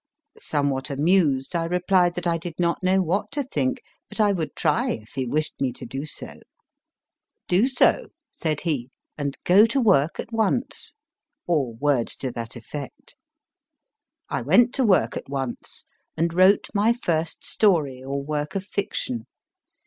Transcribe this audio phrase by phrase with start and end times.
[0.39, 4.55] Somewhat amused, I replied that I did not know what to think, but I would
[4.55, 6.25] try if he wished me to do so..
[6.25, 6.39] M.
[7.49, 10.95] BALLANTYNE 155 (Do so, said he, and go to work at once
[11.45, 13.15] or words to that effect.
[14.27, 15.85] I went to work at once,
[16.17, 19.27] and wrote my first story or work of fiction.